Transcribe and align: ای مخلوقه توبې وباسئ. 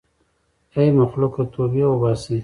ای 0.77 0.87
مخلوقه 0.99 1.43
توبې 1.53 1.83
وباسئ. 1.87 2.37